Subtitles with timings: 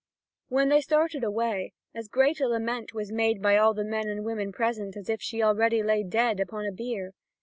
[0.47, 4.25] When they started away, as great a lament was made by all the men and
[4.25, 7.11] women present as if she already lay dead upon a bier.